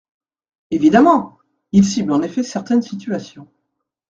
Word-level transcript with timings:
Évidemment! 0.71 1.37
Il 1.73 1.85
cible 1.85 2.11
en 2.11 2.23
effet 2.23 2.41
certaines 2.41 2.81
situations. 2.81 3.47